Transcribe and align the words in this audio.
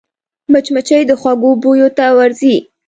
مچمچۍ 0.51 1.01
د 1.07 1.11
خوږو 1.19 1.51
بویو 1.61 1.89
ته 1.97 2.05
ورځي 2.17 2.55